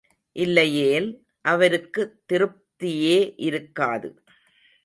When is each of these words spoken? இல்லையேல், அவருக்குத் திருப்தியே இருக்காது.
இல்லையேல், 0.35 1.09
அவருக்குத் 1.45 2.15
திருப்தியே 2.33 3.33
இருக்காது. 3.37 4.09